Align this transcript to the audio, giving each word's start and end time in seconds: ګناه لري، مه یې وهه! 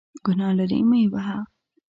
ګناه 0.25 0.53
لري، 0.57 0.79
مه 0.89 0.97
یې 1.01 1.07
وهه! 1.13 1.39